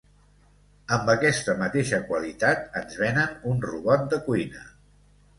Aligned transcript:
Amb 0.95 1.09
aquesta 1.13 1.53
mateixa 1.59 1.99
qualitat 2.07 2.79
ens 2.81 2.97
venen 3.01 3.35
un 3.51 3.61
robot 3.67 4.07
de 4.15 4.19
cuina. 4.31 4.65